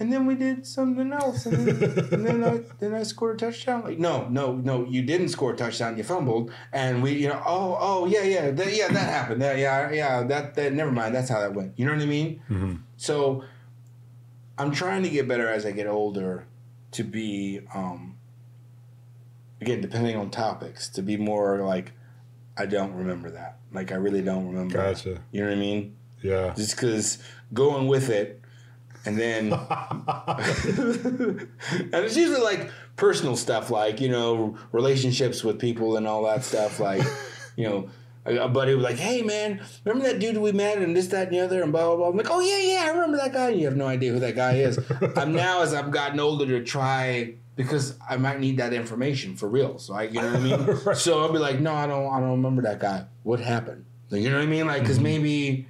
[0.00, 3.46] and then we did something else and then, and then I then I scored a
[3.46, 3.84] touchdown.
[3.84, 5.96] Like no, no, no, you didn't score a touchdown.
[5.96, 9.40] You fumbled, and we, you know, oh, oh, yeah, yeah, that, yeah, that happened.
[9.40, 10.72] That, yeah, yeah, that, that.
[10.72, 11.14] Never mind.
[11.14, 11.78] That's how that went.
[11.78, 12.42] You know what I mean?
[12.48, 13.44] hmm So,
[14.58, 16.46] I'm trying to get better as I get older,
[16.90, 18.16] to be, um,
[19.60, 21.92] again, depending on topics, to be more like,
[22.56, 23.58] I don't remember that.
[23.72, 24.74] Like I really don't remember.
[24.74, 25.20] Gotcha.
[25.32, 25.96] You know what I mean?
[26.22, 26.54] Yeah.
[26.56, 27.18] Just because
[27.52, 28.40] going with it,
[29.04, 29.52] and then.
[29.52, 31.48] and
[31.92, 36.80] it's usually like personal stuff, like you know relationships with people and all that stuff.
[36.80, 37.02] Like
[37.56, 37.90] you know,
[38.24, 41.28] a, a buddy was like, "Hey man, remember that dude we met and this, that,
[41.28, 43.32] and the other, and blah blah blah." I'm like, "Oh yeah, yeah, I remember that
[43.32, 44.78] guy." And you have no idea who that guy is.
[45.16, 49.48] I'm now as I've gotten older to try because I might need that information for
[49.48, 49.78] real.
[49.78, 50.78] So I, you know what I mean.
[50.84, 50.96] Right.
[50.96, 52.12] So I'll be like, "No, I don't.
[52.12, 53.06] I don't remember that guy.
[53.22, 54.66] What happened?" Like, you know what I mean?
[54.66, 55.04] Like, because mm-hmm.
[55.04, 55.68] maybe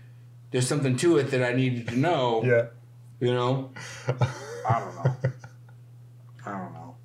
[0.51, 2.43] there's something to it that I needed to know.
[2.45, 2.67] yeah.
[3.21, 3.71] You know.
[4.69, 5.17] I don't know.
[6.47, 6.97] I don't know.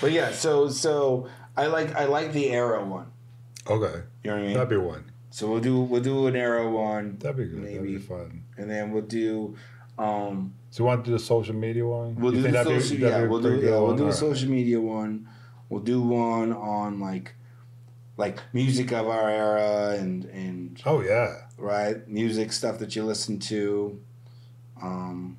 [0.00, 3.10] But yeah, so so I like I like the arrow one.
[3.68, 4.02] Okay.
[4.22, 4.54] You know what I mean?
[4.54, 5.04] That'd be one.
[5.30, 7.62] So we'll do we'll do an arrow one, That'd be good.
[7.62, 7.96] That'd Maybe.
[7.96, 8.44] be fun.
[8.56, 9.56] and then we'll do
[9.98, 12.14] um So you want to do the social media one?
[12.16, 14.50] we'll You do the that'd be- yeah a we'll do yeah we'll do a social
[14.50, 15.28] media one.
[15.68, 17.34] We'll do one on like
[18.16, 23.38] like music of our era and and Oh yeah, right music stuff that you listen
[23.40, 23.98] to.
[24.82, 25.38] Um,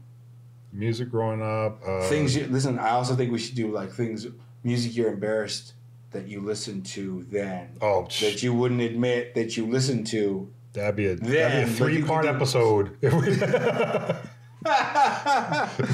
[0.73, 1.81] music growing up.
[1.87, 2.77] Uh, things you listen.
[2.79, 4.27] I also think we should do like things
[4.63, 5.73] music you're embarrassed
[6.11, 10.51] that you listened to then Oh, that you wouldn't admit that you listened to.
[10.73, 12.97] that'd be a Then, that'd be a three part do- episode.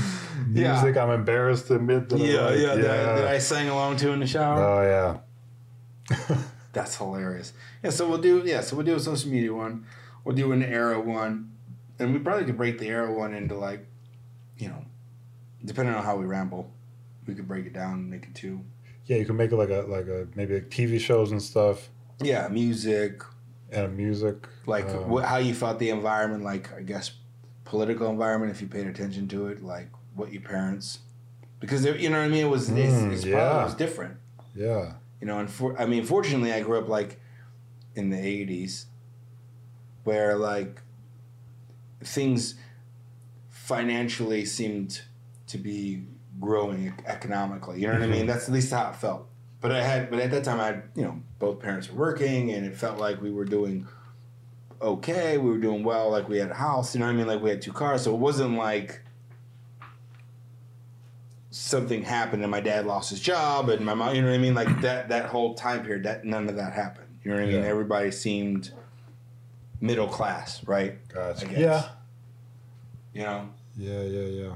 [0.51, 0.73] Yeah.
[0.81, 2.19] music, I'm embarrassed to admit that.
[2.19, 2.59] I yeah, like.
[2.59, 4.62] yeah, That, I, that I sang along to in the shower.
[4.63, 5.21] Oh
[6.12, 6.38] yeah.
[6.73, 7.53] That's hilarious.
[7.83, 9.86] Yeah, so we'll do yeah, so we'll do a social media one.
[10.23, 11.53] We'll do an arrow one,
[11.99, 13.86] and we probably could break the arrow one into like,
[14.57, 14.86] you know,
[15.65, 16.71] depending on how we ramble,
[17.27, 18.62] we could break it down and make it two.
[19.05, 21.89] Yeah, you can make it like a like a maybe like TV shows and stuff
[22.21, 23.21] Yeah, music,
[23.71, 24.47] and music.
[24.65, 27.12] like um, what, how you felt the environment, like I guess
[27.65, 30.99] political environment, if you paid attention to it, like what your parents,
[31.60, 32.45] because you know what I mean.
[32.45, 33.62] It was it's, Mm, it's probably yeah.
[33.62, 34.17] it was different,
[34.56, 34.93] Yeah.
[35.21, 35.39] you know.
[35.39, 37.19] And for I mean, fortunately, I grew up like
[37.95, 38.86] in the '80s,
[40.04, 40.82] where like
[42.04, 42.56] things
[43.49, 45.02] financially seemed
[45.47, 46.04] to be
[46.39, 47.80] growing economically.
[47.80, 48.23] You know what I mean?
[48.23, 48.28] Mhm.
[48.28, 49.28] That's at least how it felt.
[49.62, 52.52] But I had, but at that time, I had, you know, both parents were working,
[52.52, 53.88] and it felt like we were doing
[54.83, 55.37] okay.
[55.37, 56.11] We were doing well.
[56.11, 56.93] Like we had a house.
[56.93, 57.27] You know what I mean?
[57.27, 58.03] Like we had two cars.
[58.03, 59.01] So it wasn't like
[61.49, 64.15] something happened and my dad lost his job and my mom.
[64.15, 64.55] You know what I mean?
[64.55, 67.07] Like that that whole time period, that none of that happened.
[67.23, 67.61] You know what I mean?
[67.61, 67.69] Yeah.
[67.69, 68.71] Everybody seemed
[69.79, 71.07] middle class, right?
[71.07, 71.45] Gotcha.
[71.45, 71.59] I guess.
[71.59, 71.89] Yeah.
[73.13, 73.49] You know.
[73.77, 74.01] Yeah.
[74.01, 74.43] Yeah.
[74.43, 74.55] Yeah.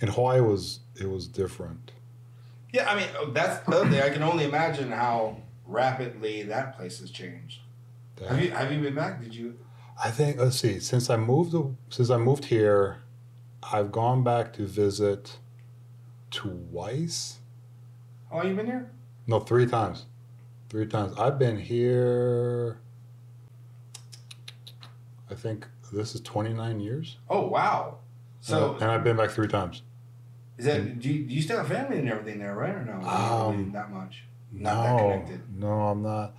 [0.00, 1.92] In Hawaii was it was different.
[2.72, 4.00] Yeah, I mean oh, that's the other thing.
[4.00, 7.60] I can only imagine how rapidly that place has changed.
[8.28, 9.20] Have you have you been back?
[9.20, 9.58] Did you?
[10.02, 10.80] I think let's see.
[10.80, 11.54] Since I moved
[11.88, 13.02] since I moved here,
[13.62, 15.38] I've gone back to visit
[16.30, 17.38] twice.
[18.30, 18.90] How long you been here?
[19.26, 20.06] No, three times.
[20.68, 21.16] Three times.
[21.18, 22.78] I've been here.
[25.30, 27.18] I think this is twenty nine years.
[27.28, 27.98] Oh wow.
[28.40, 29.82] So and I've been back three times.
[30.56, 32.74] is that do you, do you still have family and everything there, right?
[32.74, 33.06] Or no?
[33.06, 34.24] Um, that much.
[34.52, 35.58] Not that no, connected.
[35.58, 36.34] no, I'm not.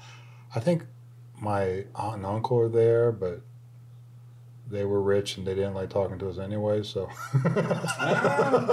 [0.55, 0.85] I think
[1.41, 3.41] my aunt and uncle are there, but
[4.69, 6.81] they were rich and they didn't like talking to us anyway.
[6.83, 8.69] So I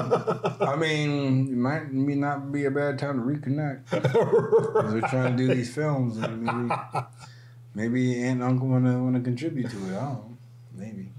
[0.79, 3.87] mean, it might not be a bad time to reconnect.
[3.91, 6.75] 'Cause we're trying to do these films, and maybe,
[7.75, 9.97] maybe aunt and uncle wanna wanna contribute to it.
[9.97, 10.37] I don't know.
[10.77, 11.13] Maybe.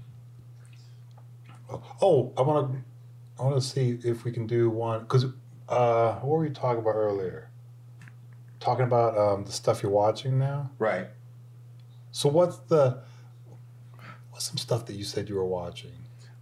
[2.00, 2.78] oh, I want to
[3.38, 5.26] I want to see if we can do one because
[5.68, 7.48] uh, what were we talking about earlier?
[8.60, 10.70] Talking about um, the stuff you're watching now.
[10.78, 11.08] Right.
[12.12, 12.98] So what's the
[14.30, 15.92] what's some stuff that you said you were watching?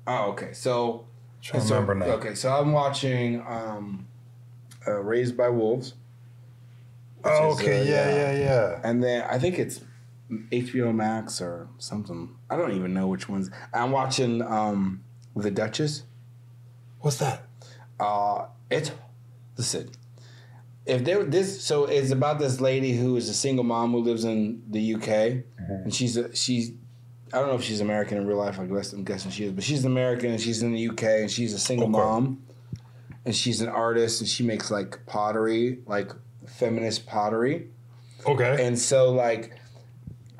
[0.07, 0.52] Oh, okay.
[0.52, 1.07] So,
[1.52, 2.07] I'm so- remember now.
[2.16, 4.07] okay, so I'm watching um,
[4.87, 5.94] uh, Raised by Wolves.
[7.24, 8.81] Oh, is, okay, uh, yeah, yeah, yeah.
[8.85, 9.81] And then I think it's
[10.31, 12.37] HBO Max or something.
[12.48, 13.50] I don't even know which ones.
[13.74, 15.02] I'm watching um,
[15.35, 16.04] The Duchess.
[17.00, 17.44] What's that?
[17.98, 18.92] Uh, it's
[19.57, 19.90] listen.
[20.88, 24.24] If there this so it's about this lady who is a single mom who lives
[24.24, 25.09] in the UK,
[25.68, 26.72] and she's a, she's
[27.33, 28.59] I don't know if she's American in real life.
[28.59, 31.31] I guess I'm guessing she is, but she's American and she's in the UK and
[31.31, 31.92] she's a single Okay.
[31.98, 32.42] mom,
[33.27, 36.11] and she's an artist and she makes like pottery, like
[36.46, 37.68] feminist pottery.
[38.27, 38.66] Okay.
[38.66, 39.53] And so like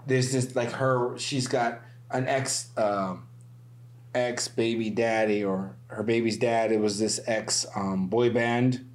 [0.06, 3.26] there's this like her she's got an ex um
[4.14, 8.88] ex baby daddy or her baby's dad it was this ex um, boy band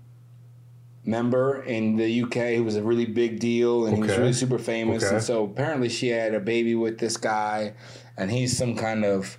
[1.05, 4.57] member in the UK who was a really big deal and he was really super
[4.57, 5.15] famous Okay.
[5.15, 7.73] and so apparently she had a baby with this guy
[8.17, 9.37] and he's some kind of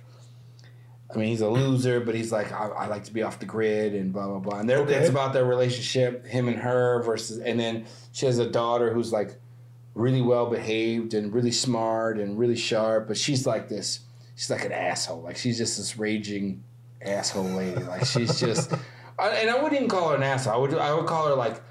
[1.13, 3.45] I mean, he's a loser, but he's like, I, I like to be off the
[3.45, 4.59] grid and blah blah blah.
[4.59, 4.95] And Okay.
[4.95, 7.37] it's about their relationship, him and her versus.
[7.37, 9.39] And then she has a daughter who's like
[9.93, 14.01] really well behaved and really smart and really sharp, but she's like this.
[14.35, 15.21] She's like an asshole.
[15.21, 16.63] Like she's just this raging
[17.01, 17.81] asshole lady.
[17.83, 18.73] Like she's just.
[19.17, 20.53] And I wouldn't even call her an asshole.
[20.53, 21.61] I would I would call her like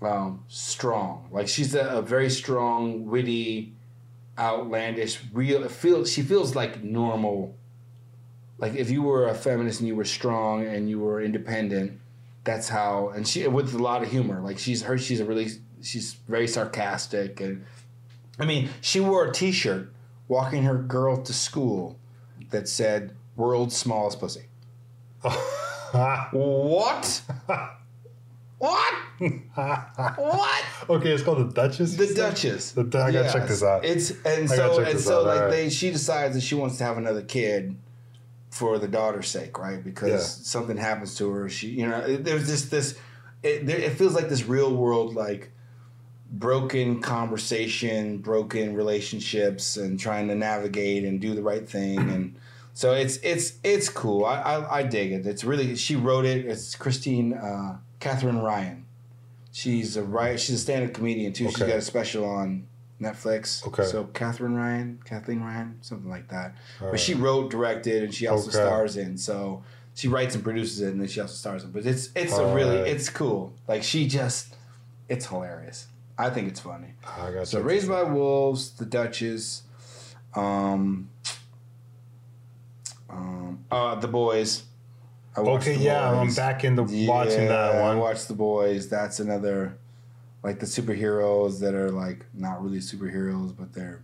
[0.00, 1.28] um, strong.
[1.32, 3.74] Like she's a, a very strong, witty,
[4.38, 5.64] outlandish, real.
[5.64, 7.58] It feels she feels like normal
[8.58, 11.98] like if you were a feminist and you were strong and you were independent
[12.44, 15.48] that's how and she with a lot of humor like she's her she's a really
[15.80, 17.64] she's very sarcastic and
[18.38, 19.92] i mean she wore a t-shirt
[20.26, 21.98] walking her girl to school
[22.50, 24.46] that said world's smallest pussy
[25.92, 27.22] what
[28.58, 28.94] what
[30.16, 31.96] what okay, it's called the Duchess.
[31.96, 32.12] the?
[32.14, 32.72] Duchess.
[32.72, 33.84] The- I gotta check this out.
[33.84, 35.50] It's and I so and so out, like alright.
[35.50, 37.76] they she decides that she wants to have another kid
[38.50, 39.82] for the daughter's sake, right?
[39.82, 40.18] Because Yeah.
[40.44, 41.48] something happens to her.
[41.48, 42.98] She you know it- there's this this
[43.42, 45.52] it, there, it feels like this real world like
[46.30, 52.34] broken conversation, broken relationships, and trying to navigate and do the right thing and.
[52.78, 54.24] So it's it's it's cool.
[54.24, 55.26] I, I I dig it.
[55.26, 56.46] It's really she wrote it.
[56.46, 58.86] It's Christine uh, Katherine Ryan.
[59.50, 60.38] She's a writer.
[60.38, 61.48] She's a stand-up comedian too.
[61.48, 61.72] She's Okay.
[61.72, 62.68] got a special on
[63.00, 63.66] Netflix.
[63.66, 63.82] Okay.
[63.82, 66.54] So Katherine Ryan, Kathleen Ryan, something like that.
[66.80, 68.58] All But she wrote, directed, and she also Okay.
[68.58, 69.18] stars in.
[69.18, 69.64] So
[69.94, 71.72] she writes and produces it, and then she also stars in.
[71.72, 72.92] But it's it's a really Alright.
[72.92, 73.54] it's cool.
[73.66, 74.54] Like she just,
[75.08, 75.88] it's hilarious.
[76.16, 76.94] I think it's funny.
[77.04, 79.62] I got So Raised by Wolves, The Duchess,
[80.36, 81.10] um,
[83.70, 84.64] uh, The Boys.
[85.36, 86.36] I watched Okay, yeah, I'm Boys.
[86.36, 87.96] back into watching that Yeah, one.
[87.96, 88.88] I watched The Boys.
[88.88, 89.76] That's another,
[90.42, 94.02] like the superheroes that are like not really superheroes, but they're.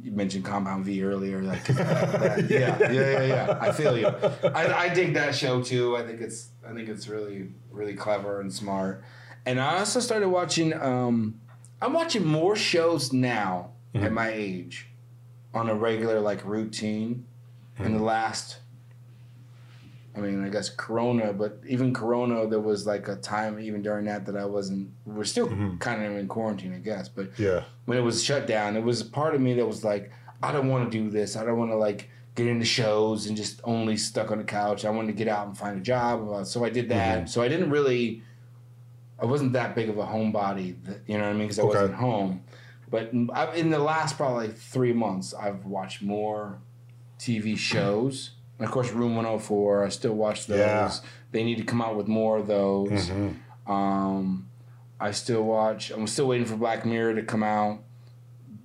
[0.00, 2.46] You mentioned Compound V earlier, like that.
[2.50, 3.58] yeah, yeah, yeah, yeah.
[3.60, 4.06] I feel you.
[4.06, 5.96] I, I dig that show too.
[5.96, 9.02] I think it's I think it's really really clever and smart.
[9.44, 10.72] And I also started watching.
[10.72, 11.40] Um,
[11.82, 14.04] I'm watching more shows now Mm-hmm.
[14.04, 14.86] at my age,
[15.54, 17.26] on a regular like routine.
[17.78, 17.94] In Mm-hmm.
[17.96, 18.58] the last
[20.16, 24.06] I mean, I guess Corona, but even Corona, there was like a time even during
[24.06, 24.90] that that I wasn't.
[25.06, 25.78] We're still Mhm.
[25.80, 27.08] kind of in quarantine, I guess.
[27.08, 27.64] But Yeah.
[27.84, 30.10] when it was shut down, it was a part of me that was like,
[30.42, 31.36] I don't want to do this.
[31.36, 34.84] I don't want to like get into shows and just only stuck on the couch.
[34.84, 36.28] I wanted to get out and find a job.
[36.30, 37.24] Uh, So I did that.
[37.24, 37.28] Mhm.
[37.28, 38.22] So I didn't really.
[39.20, 41.48] I wasn't that big of a homebody, that- you know what I mean?
[41.48, 41.74] Because I Okay.
[41.80, 42.42] wasn't home.
[42.90, 46.58] But in in the last probably three months, I've watched more
[47.18, 48.30] TV shows.
[48.58, 50.58] And of course, Room 104, I still watch those.
[50.58, 50.90] Yeah.
[51.30, 53.08] They need to come out with more of those.
[53.10, 53.36] Mhm.
[53.66, 54.48] Um,
[55.00, 55.90] I still watch.
[55.90, 57.80] I'm still waiting for Black Mirror to come out,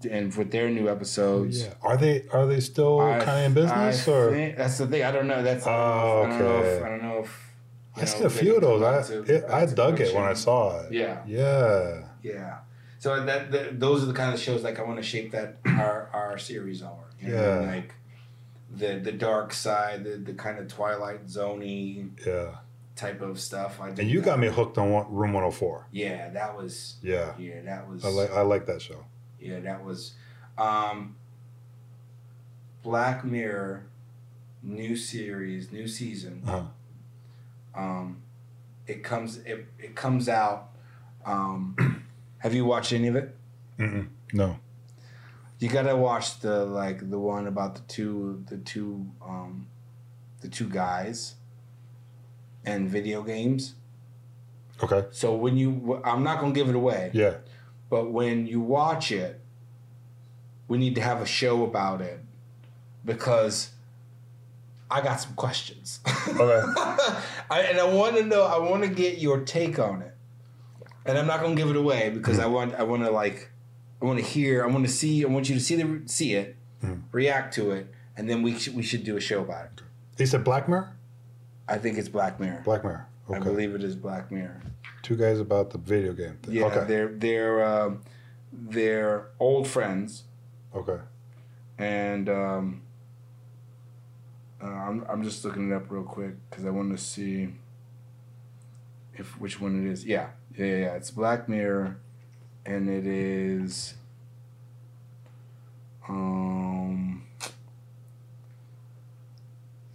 [0.09, 1.63] and with their new episodes.
[1.63, 1.73] Yeah.
[1.83, 4.31] Are they are they still kind of in business I or?
[4.31, 5.03] think- that's the thing.
[5.03, 5.43] I don't know.
[5.43, 5.67] That's.
[5.67, 6.65] Oh, I don't know if.
[6.65, 6.85] okay.
[6.85, 7.49] I don't know if.
[7.95, 8.81] I know, seen a few of those.
[8.81, 10.91] I to- it, I dug it when I saw it.
[10.91, 12.05] Yeah, Yeah.
[12.23, 12.57] yeah.
[12.97, 15.57] So that, that those are the kind of shows like I want to shape that
[15.65, 17.09] our our series are.
[17.21, 17.71] You know, Yeah.
[17.71, 17.93] Like
[18.75, 22.55] the the dark side, the the kind of Twilight Zoney Yeah.
[22.95, 23.79] type of stuff.
[23.81, 24.25] I And you that.
[24.25, 25.87] got me hooked on one, Room 104.
[25.91, 26.95] Yeah, that was.
[27.01, 27.33] Yeah.
[27.37, 28.03] Yeah, that was.
[28.05, 29.05] I like I like that show.
[29.39, 30.13] Yeah, that was.
[30.57, 31.15] Um,
[32.83, 33.85] Black Mirror,
[34.61, 36.43] new series, new season.
[36.45, 36.61] Uh-huh.
[37.75, 38.21] Um,
[38.87, 40.69] it comes it, it comes out.
[41.25, 42.03] Um,
[42.39, 43.35] have you watched any of it?
[43.79, 44.07] Mm-mm.
[44.33, 44.57] No.
[45.59, 49.67] You gotta watch the like the one about the two the two um,
[50.41, 51.35] the two guys
[52.65, 53.75] and video games.
[54.81, 55.05] Okay.
[55.11, 57.35] So when you, I'm not gonna give it away, Yeah.
[57.89, 59.39] but when you watch it,
[60.67, 62.19] we need to have a show about it
[63.05, 63.69] because
[64.91, 65.99] I got some questions.
[66.27, 66.63] Okay.
[67.49, 68.43] I, and I want to know.
[68.43, 70.13] I want to get your take on it,
[71.05, 72.75] and I'm not gonna give it away because I want.
[72.75, 73.49] I want to like.
[74.03, 74.63] I want to hear.
[74.63, 75.23] I want to see.
[75.23, 77.03] I want you to see the see it, Mhm.
[77.13, 77.87] react to it,
[78.17, 79.81] and then we should we should do a show about it.
[80.17, 80.91] He said Black Mirror?
[81.69, 82.61] I think it's Black Mirror.
[82.65, 83.07] Black Mirror.
[83.29, 83.39] Okay.
[83.39, 84.61] I believe it is Black Mirror.
[85.03, 86.55] Two guys about the video game thing.
[86.55, 86.83] Yeah, Okay.
[86.85, 88.01] they're they're um,
[88.51, 90.23] they're old friends,
[90.75, 90.99] Okay.
[91.77, 92.81] and um,
[94.61, 97.55] uh, I'm I'm just looking it up real quick because I want to see
[99.13, 100.03] if which one it is.
[100.05, 100.65] Yeah, yeah.
[100.65, 100.95] yeah.
[100.95, 101.97] It's Black Mirror,
[102.65, 103.93] and it is
[106.07, 107.23] um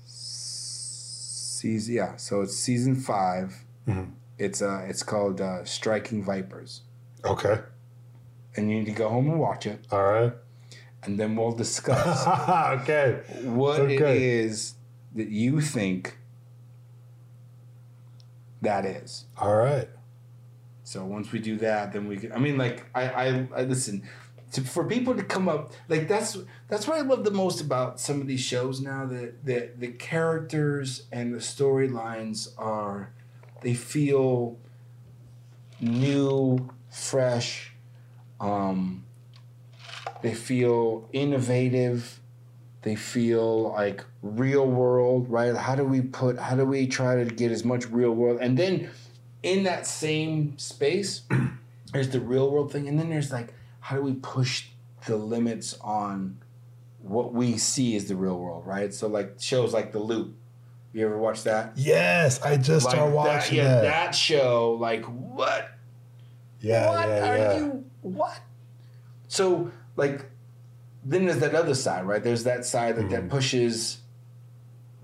[0.07, 1.95] season.
[1.95, 4.11] Yeah, so it's season 5 Mhm.
[4.39, 6.83] It's uh, it's called uh, Striking Vipers,
[7.25, 7.61] Okay.
[8.57, 10.33] and you need to go home and watch it, All right.
[11.03, 12.27] and then we'll discuss
[12.83, 13.23] okay.
[13.45, 14.39] what Okay.
[14.41, 14.75] is
[15.17, 16.19] that you think
[18.63, 19.25] that is.
[19.39, 19.89] All right.
[20.89, 22.33] So once we do that, then we can.
[22.33, 24.09] I mean, like I, I, I listen.
[24.53, 28.01] To, for people to come up like that's that's what I love the most about
[28.01, 33.13] some of these shows now that that the characters and the storylines are
[33.61, 34.57] they feel
[35.79, 37.75] new, fresh.
[38.41, 39.05] Um,
[40.23, 42.19] they feel innovative.
[42.81, 45.55] They feel like real world, right?
[45.55, 46.39] How do we put?
[46.39, 48.39] How do we try to get as much real world?
[48.41, 48.89] And then
[49.43, 51.23] in that same space,
[51.93, 54.67] there's the real world thing, and then there's like, how do we push
[55.07, 56.39] the limits on
[57.01, 58.93] what we see as the real world, right?
[58.93, 60.35] So like shows like The Loop.
[60.93, 61.73] You ever watch that?
[61.77, 63.83] Yes, I just Like started that, watching yeah, that.
[63.83, 64.73] that show.
[64.81, 65.71] Like what?
[66.61, 67.57] Yeah, what yeah, are yeah.
[67.59, 67.85] you?
[68.03, 68.41] What?
[69.29, 70.27] So like,
[71.05, 72.23] then there's that other side, right?
[72.23, 73.31] There's that side that, that Mhm.
[73.31, 73.99] pushes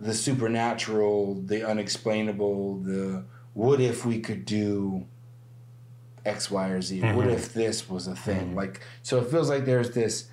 [0.01, 5.07] the supernatural, the unexplainable, the what if we could do
[6.25, 7.01] X, Y, or Z?
[7.01, 7.33] What Mhm.
[7.33, 8.53] if this was a thing?
[8.53, 8.55] Mhm.
[8.57, 10.29] Like, so it feels like there's this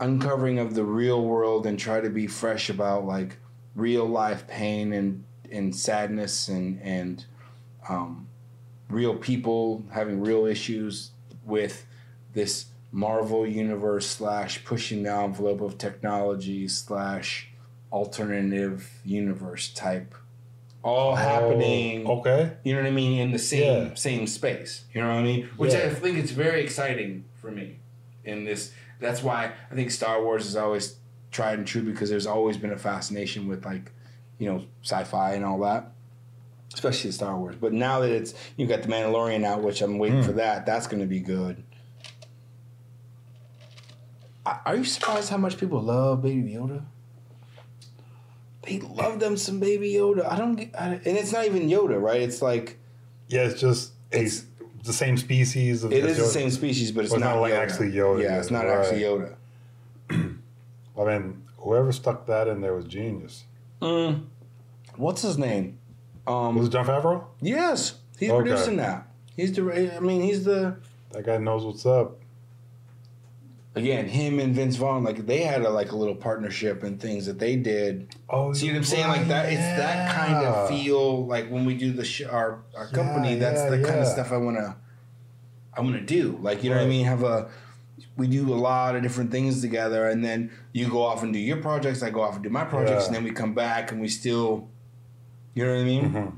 [0.00, 3.38] uncovering of the real world and try to be fresh about like
[3.74, 7.24] real life pain and and sadness and and
[7.88, 8.26] um,
[8.90, 11.12] real people having real issues
[11.44, 11.86] with
[12.32, 17.48] this Marvel universe slash pushing the envelope of technology slash
[17.92, 20.14] alternative universe type
[20.82, 22.52] all happening Oh, okay.
[22.64, 23.94] you know what I mean in the same Yeah.
[23.94, 25.80] same space you know what I mean which Yeah.
[25.86, 27.78] I think it's very exciting for me
[28.24, 30.96] in this that's why I think Star Wars is always
[31.32, 33.90] tried and true because there's always been a fascination with like
[34.38, 35.92] you know sci-fi and all that
[36.72, 40.20] especially Star Wars but now that it's you got the Mandalorian out which I'm waiting
[40.20, 40.26] Hmm.
[40.26, 41.62] for that that's going to be good
[44.44, 46.84] I- are you surprised how much people love Baby Yoda
[48.66, 52.00] they love them some Baby Yoda I don't get I, and it's not even Yoda
[52.00, 52.78] right it's like
[53.28, 54.44] Yeah, it's just It's-
[54.84, 55.82] the same species.
[55.82, 57.58] Of It is the same species, but it's Well, not, not like Yoda.
[57.58, 58.78] actually Yoda, Yeah, yeah, it's not right.
[58.78, 59.34] actually Yoda.
[60.10, 63.44] I mean, whoever stuck that in there was genius.
[63.82, 64.26] Mm.
[64.96, 65.78] What's his name?
[66.26, 67.24] Um, Was it Jon Favreau?
[67.40, 68.42] yes, he's Okay.
[68.48, 69.08] producing that.
[69.36, 69.96] He's the.
[69.96, 70.76] I mean, he's the.
[71.10, 72.18] That guy knows what's up.
[73.76, 77.26] Again, him and Vince Vaughn, like they had a like a little partnership and things
[77.26, 78.08] that they did.
[78.30, 79.06] Oh, See what I'm saying?
[79.08, 79.46] Like that.
[79.52, 81.26] It's that kind of feel.
[81.26, 84.06] Like when we do the sh- our our company, Yeah, that's yeah, the kind of
[84.06, 84.76] stuff I wanna.
[85.74, 86.38] I wanna do.
[86.40, 87.04] Like you know what I mean?
[87.04, 87.50] Have a.
[88.16, 91.38] We do a lot of different things together, and then you go off and do
[91.38, 92.02] your projects.
[92.02, 93.06] I go off and do my projects, Yeah.
[93.08, 94.70] and then we come back and we still.
[95.54, 96.10] You know what I mean?
[96.12, 96.32] Mhm.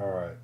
[0.00, 0.36] All right.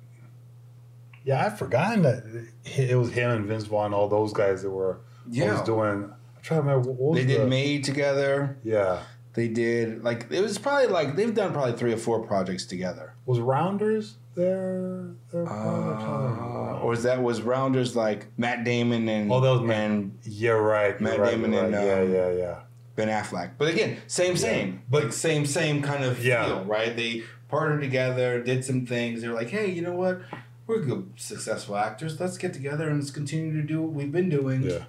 [1.25, 2.23] Yeah, I'd forgotten that
[2.65, 5.51] it was him and Vince Vaughn, all those guys that were Yeah.
[5.51, 5.89] always doing.
[6.03, 8.57] I'm trying to remember what was They did the, Made together.
[8.63, 8.99] Yeah,
[9.33, 13.13] They did like it was probably like they've done probably three or four projects together.
[13.25, 15.11] was Rounders there?
[15.31, 19.89] there Uh, or is that was Rounders like Matt Damon and Oh, that was Matt-
[19.91, 20.99] and yeah, right.
[20.99, 21.85] Matt you're Damon you're and, right.
[21.85, 22.55] yeah, um, yeah, yeah.
[22.95, 23.51] Ben Affleck.
[23.57, 26.45] But again, same same, But- like same same kind of Yeah.
[26.45, 26.95] feel, right?
[26.95, 29.21] They partnered together, did some things.
[29.21, 30.21] They're like, hey, you know what?
[30.65, 32.19] We're good, successful actors.
[32.19, 34.63] Let's get together and let's continue to do what we've been doing.
[34.63, 34.85] Yeah.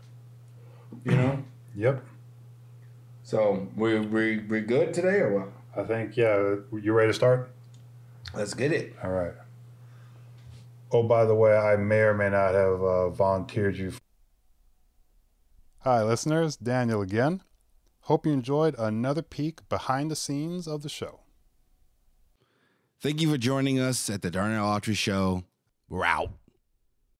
[1.04, 1.44] You know.
[1.74, 2.04] Yep.
[3.24, 5.48] So we we we good today or what?
[5.76, 6.56] I think yeah.
[6.72, 7.50] You ready to start?
[8.34, 8.94] Let's get it.
[9.02, 9.34] All right.
[10.92, 13.92] Oh, by the way, I may or may not have uh, volunteered you.
[15.78, 16.56] Hi, listeners.
[16.56, 17.42] Daniel again.
[18.02, 21.20] Hope you enjoyed another peek behind the scenes of the show.
[23.00, 25.42] Thank you for joining us at the Darnell Autry Show.
[25.88, 26.30] We're out.